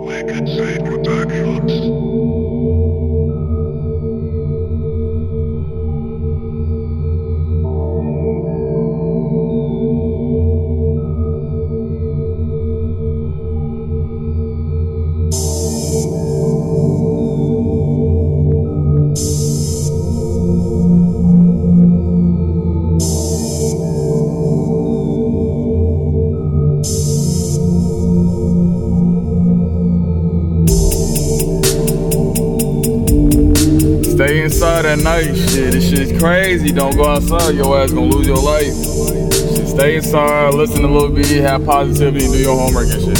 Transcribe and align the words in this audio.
Wicked 0.00 0.48
Sick 0.48 0.82
Productions. 0.86 1.72
Stay 34.20 34.42
inside 34.42 34.84
at 34.84 34.98
night, 34.98 35.34
shit. 35.34 35.72
This 35.72 35.88
shit's 35.88 36.20
crazy. 36.20 36.72
Don't 36.72 36.94
go 36.94 37.06
outside. 37.06 37.54
Your 37.54 37.80
ass 37.80 37.90
gonna 37.90 38.14
lose 38.14 38.26
your 38.26 38.36
life. 38.36 38.64
Shit, 38.66 39.66
stay 39.66 39.96
inside, 39.96 40.52
listen 40.52 40.84
a 40.84 40.88
little 40.88 41.08
bit, 41.08 41.24
have 41.40 41.64
positivity, 41.64 42.26
do 42.26 42.36
your 42.36 42.54
homework 42.54 42.88
and 42.90 43.00
shit. 43.00 43.16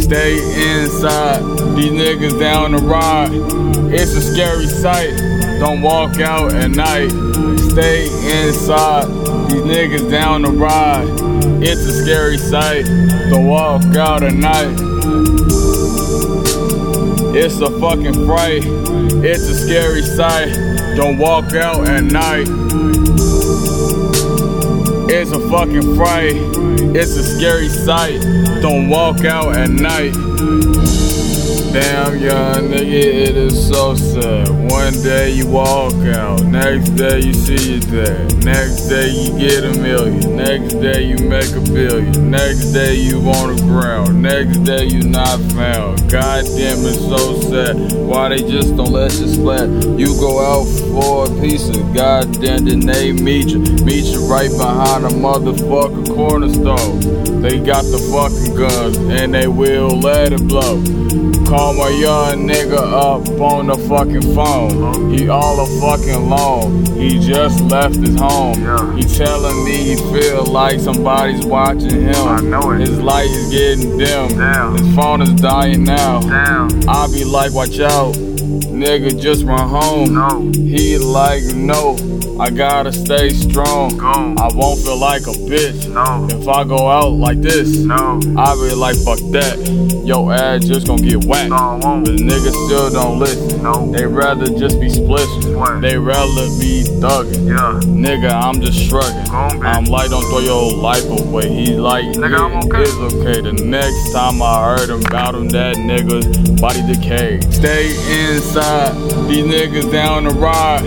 Stay 0.00 0.36
inside. 0.36 1.42
These 1.74 1.90
niggas 1.90 2.38
down 2.38 2.70
the 2.70 2.78
ride. 2.78 3.32
It's 3.92 4.14
a 4.14 4.20
scary 4.20 4.68
sight. 4.68 5.10
Don't 5.58 5.82
walk 5.82 6.20
out 6.20 6.54
at 6.54 6.70
night. 6.70 7.10
Stay 7.72 8.04
inside. 8.44 9.08
These 9.50 9.62
niggas 9.62 10.08
down 10.08 10.42
the 10.42 10.52
ride. 10.52 11.08
It's 11.60 11.80
a 11.80 12.04
scary 12.04 12.38
sight. 12.38 12.84
Don't 13.28 13.48
walk 13.48 13.82
out 13.96 14.22
at 14.22 14.34
night. 14.34 14.89
It's 17.32 17.60
a 17.60 17.70
fucking 17.78 18.26
fright. 18.26 18.64
It's 19.24 19.48
a 19.48 19.54
scary 19.54 20.02
sight. 20.02 20.52
Don't 20.96 21.16
walk 21.16 21.54
out 21.54 21.88
at 21.88 22.02
night. 22.02 22.48
It's 25.08 25.30
a 25.30 25.40
fucking 25.48 25.94
fright. 25.94 26.34
It's 26.96 27.16
a 27.16 27.22
scary 27.22 27.68
sight. 27.68 28.20
Don't 28.60 28.88
walk 28.88 29.24
out 29.24 29.56
at 29.56 29.70
night. 29.70 30.16
Damn 31.72 32.18
young 32.18 32.68
nigga, 32.68 33.28
it 33.28 33.36
is 33.36 33.68
so 33.68 33.94
sad. 33.94 34.48
One 34.72 34.92
day 35.04 35.30
you 35.30 35.46
walk 35.46 35.94
out, 36.16 36.42
next 36.42 36.90
day 36.90 37.20
you 37.20 37.32
see 37.32 37.74
your 37.74 38.04
dad. 38.04 38.44
Next 38.44 38.88
day 38.88 39.10
you 39.10 39.38
get 39.38 39.62
a 39.62 39.78
million, 39.78 40.34
next 40.34 40.74
day 40.74 41.04
you 41.04 41.18
make 41.28 41.54
a 41.54 41.60
billion. 41.60 42.28
Next 42.28 42.72
day 42.72 42.96
you 42.96 43.18
on 43.20 43.54
the 43.54 43.62
ground, 43.62 44.20
next 44.20 44.58
day 44.64 44.86
you 44.86 45.04
not 45.04 45.38
found. 45.52 46.10
God 46.10 46.44
damn 46.56 46.84
it's 46.84 46.98
so 46.98 47.40
sad. 47.42 47.92
Why 47.92 48.30
they 48.30 48.38
just 48.50 48.74
don't 48.74 48.90
let 48.90 49.12
you 49.20 49.28
splat? 49.28 49.68
You 49.96 50.08
go 50.18 50.40
out 50.40 50.66
for 50.90 51.32
a 51.32 51.40
piece 51.40 51.68
of 51.68 51.94
goddamn, 51.94 52.64
then 52.64 52.80
they 52.80 53.12
meet 53.12 53.46
you. 53.46 53.60
Meet 53.60 54.06
you 54.06 54.26
right 54.26 54.50
behind 54.50 55.04
a 55.04 55.10
motherfucking 55.10 56.16
corner 56.16 56.52
store. 56.52 56.98
They 57.40 57.60
got 57.60 57.84
the 57.84 57.98
fucking 58.10 58.56
guns 58.56 58.96
and 58.96 59.32
they 59.32 59.46
will 59.46 60.00
let 60.00 60.32
it 60.32 60.48
blow. 60.48 61.29
Call 61.50 61.74
my 61.74 61.88
young 61.88 62.46
nigga 62.46 62.78
up 62.78 63.28
on 63.40 63.66
the 63.66 63.76
fucking 63.88 64.36
phone. 64.36 65.12
He 65.12 65.28
all 65.28 65.58
a 65.60 65.66
fucking 65.80 66.14
alone. 66.14 66.86
He 66.96 67.18
just 67.18 67.60
left 67.62 67.96
his 67.96 68.16
home. 68.20 68.54
He 68.96 69.02
telling 69.02 69.64
me 69.64 69.72
he 69.72 69.96
feel 69.96 70.44
like 70.44 70.78
somebody's 70.78 71.44
watching 71.44 72.02
him. 72.02 72.14
I 72.14 72.40
know 72.40 72.70
it. 72.70 72.82
His 72.82 73.00
light 73.00 73.30
is 73.30 73.50
getting 73.50 73.98
dim. 73.98 74.28
His 74.76 74.94
phone 74.94 75.22
is 75.22 75.32
dying 75.34 75.82
now. 75.82 76.20
I 76.86 77.08
be 77.12 77.24
like, 77.24 77.52
watch 77.52 77.80
out, 77.80 78.16
nigga, 78.80 79.20
just 79.20 79.44
run 79.44 79.68
home. 79.68 80.14
No. 80.14 80.50
He 80.54 80.96
like, 80.98 81.44
no, 81.54 81.96
I 82.40 82.50
gotta 82.50 82.92
stay 82.92 83.28
strong. 83.30 83.96
Go. 83.98 84.34
I 84.38 84.48
won't 84.54 84.80
feel 84.80 84.96
like 84.96 85.22
a 85.22 85.36
bitch 85.48 85.88
No. 85.92 86.26
if 86.34 86.48
I 86.48 86.64
go 86.64 86.88
out 86.88 87.12
like 87.12 87.40
this. 87.42 87.76
No. 87.78 88.18
I 88.38 88.54
be 88.54 88.74
like, 88.74 88.96
fuck 88.96 89.18
that. 89.32 89.58
Your 90.04 90.32
ass 90.32 90.64
just 90.64 90.86
gonna 90.86 91.02
get 91.02 91.24
whacked. 91.26 91.50
No, 91.50 91.78
But 92.04 92.14
niggas 92.14 92.66
still 92.66 92.90
don't 92.90 93.18
listen. 93.18 93.62
No. 93.62 93.92
They 93.92 94.06
rather 94.06 94.46
just 94.46 94.80
be 94.80 94.88
splishing. 94.88 95.56
What? 95.58 95.82
They 95.82 95.98
rather 95.98 96.46
be 96.58 96.84
thugging. 97.02 97.46
Yeah. 97.48 97.80
Nigga, 97.84 98.30
I'm 98.32 98.60
just 98.62 98.80
shrugging. 98.88 99.30
On. 99.30 99.62
I'm 99.64 99.84
like, 99.84 100.08
don't 100.10 100.24
throw 100.24 100.38
your 100.38 100.72
life 100.72 101.04
away. 101.10 101.48
He 101.48 101.74
like, 101.74 102.04
Nigga, 102.06 102.30
yeah, 102.30 102.44
I'm 102.44 102.64
okay. 102.66 102.82
It's 102.82 103.14
okay. 103.14 103.40
The 103.42 103.52
next 103.52 104.12
time 104.12 104.40
I 104.40 104.76
heard 104.76 104.90
about 104.90 105.34
him, 105.34 105.48
that 105.50 105.76
nigga's 105.76 106.26
body 106.60 106.80
decay. 106.92 107.40
Stay 107.50 107.90
inside. 108.30 108.69
These 108.70 109.46
niggas 109.46 109.90
down 109.90 110.24
the 110.24 110.30
ride. 110.30 110.84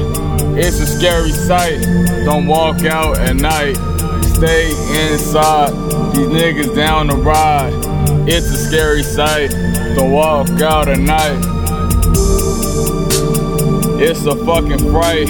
It's 0.57 0.79
a 0.79 0.85
scary 0.85 1.31
sight. 1.31 1.81
Don't 2.23 2.47
walk 2.47 2.85
out 2.85 3.19
at 3.19 3.35
night. 3.35 3.75
Stay 4.23 4.69
inside. 5.03 5.71
These 6.15 6.27
niggas 6.27 6.73
down 6.75 7.07
the 7.07 7.17
ride. 7.17 7.73
It's 8.25 8.47
a 8.47 8.57
scary 8.57 9.03
sight. 9.03 9.51
Don't 9.95 10.11
walk 10.13 10.49
out 10.61 10.87
at 10.87 10.99
night. 10.99 11.37
It's 14.01 14.25
a 14.27 14.35
fucking 14.45 14.89
fright. 14.89 15.29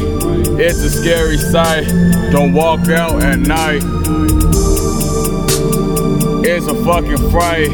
It's 0.60 0.84
a 0.84 0.92
scary 0.92 1.38
sight. 1.38 1.88
Don't 2.32 2.54
walk 2.54 2.88
out 2.90 3.24
at 3.24 3.40
night. 3.40 3.82
It's 6.46 6.68
a 6.68 6.76
fucking 6.86 7.32
fright. 7.32 7.72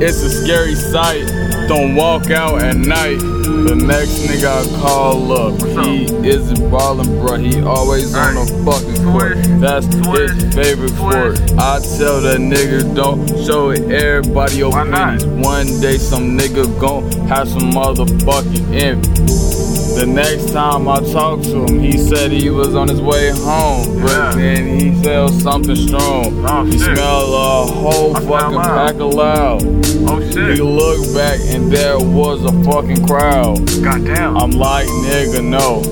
It's 0.00 0.22
a 0.22 0.30
scary 0.30 0.76
sight. 0.76 1.43
Don't 1.68 1.94
walk 1.94 2.30
out 2.30 2.62
at 2.62 2.76
night. 2.76 3.18
The 3.18 3.74
next 3.74 4.18
nigga 4.26 4.62
I 4.62 4.80
call 4.80 5.32
up, 5.32 5.60
he 5.84 6.04
isn't 6.26 6.70
ballin', 6.70 7.06
bruh. 7.06 7.40
He 7.40 7.62
always 7.62 8.14
on 8.14 8.34
the 8.34 8.46
fucking 8.64 9.04
court. 9.04 9.36
That's 9.60 9.86
his 9.86 10.54
favorite 10.54 10.90
sport. 10.90 11.40
I 11.58 11.80
tell 11.80 12.20
that 12.20 12.38
nigga 12.38 12.94
don't 12.94 13.26
show 13.46 13.70
it 13.70 13.90
everybody 13.90 14.56
your 14.58 14.72
pennies. 14.72 15.24
One 15.24 15.66
day 15.80 15.96
some 15.96 16.36
nigga 16.36 16.78
gon' 16.78 17.10
have 17.28 17.48
some 17.48 17.72
motherfucking 17.72 18.74
envy. 18.74 19.53
The 19.94 20.06
next 20.06 20.52
time 20.52 20.88
I 20.88 20.96
talked 21.12 21.44
to 21.44 21.64
him, 21.64 21.78
he 21.80 21.96
said 21.98 22.30
he 22.32 22.50
was 22.50 22.74
on 22.74 22.88
his 22.88 23.00
way 23.00 23.30
home, 23.30 24.02
but 24.02 24.10
Yeah. 24.10 24.32
then 24.34 24.78
he 24.80 25.02
felt 25.02 25.32
something 25.32 25.76
strong. 25.76 26.44
Oh, 26.48 26.64
he 26.64 26.72
shit. 26.72 26.80
smelled 26.96 27.34
a 27.34 27.72
whole 27.72 28.16
I 28.16 28.20
fucking 28.20 28.58
pack 28.60 28.94
of 28.96 29.14
loud. 29.14 29.62
Oh 30.08 30.20
shit. 30.32 30.56
He 30.56 30.62
looked 30.62 31.14
back 31.14 31.38
and 31.48 31.70
there 31.70 31.98
was 31.98 32.42
a 32.44 32.52
fucking 32.64 33.06
crowd. 33.06 33.58
Goddamn. 33.82 34.36
I'm 34.36 34.50
like, 34.50 34.86
nigga, 34.88 35.42
no. 35.44 35.82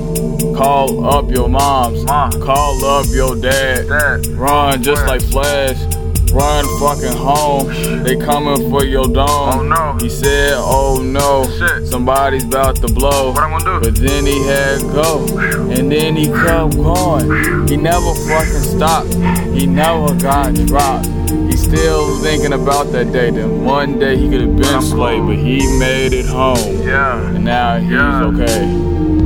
Call 0.56 1.06
up 1.06 1.30
your 1.30 1.48
moms. 1.48 2.04
Mom. 2.04 2.30
Call 2.42 2.84
up 2.84 3.06
your 3.10 3.36
dad. 3.36 3.88
Dad. 3.88 4.26
Run 4.36 4.82
just 4.82 5.00
Where? 5.02 5.08
like 5.08 5.22
Flash. 5.22 5.78
Run 6.32 6.64
fucking 6.80 7.16
home. 7.16 7.68
They 8.04 8.16
coming 8.16 8.70
for 8.70 8.84
your 8.84 9.04
dome. 9.06 9.26
Oh, 9.28 9.62
no. 9.62 9.98
He 10.02 10.08
said, 10.08 10.54
oh 10.56 11.00
no. 11.04 11.44
Shit. 11.58 11.86
Somebody's 11.86 12.44
about 12.44 12.76
to 12.76 12.88
blow. 12.92 13.32
What 13.32 13.38
I'm 13.42 13.50
gonna 13.58 13.80
do? 13.80 13.90
But 13.90 14.00
then 14.00 14.24
he 14.26 14.38
had 14.46 14.80
go. 14.92 15.26
And 15.70 15.92
then 15.92 16.16
he 16.16 16.26
kept 16.26 16.74
going. 16.76 17.68
He 17.68 17.76
never 17.76 18.14
fucking 18.26 18.62
stopped. 18.76 19.12
He 19.54 19.66
never 19.66 20.14
got 20.14 20.54
dropped. 20.66 21.06
He's 21.50 21.62
still 21.62 22.18
thinking 22.22 22.54
about 22.54 22.90
that 22.92 23.12
day. 23.12 23.30
Then 23.30 23.64
one 23.64 23.98
day 23.98 24.16
he 24.16 24.28
could 24.30 24.40
have 24.40 24.56
been 24.56 24.82
slayed, 24.82 25.22
but 25.26 25.36
he 25.36 25.58
made 25.78 26.12
it 26.14 26.26
home. 26.26 26.56
Yeah. 26.82 27.20
And 27.28 27.44
now 27.44 27.78
he's 27.78 27.90
Yeah. 27.90 28.24
okay. 28.24 29.21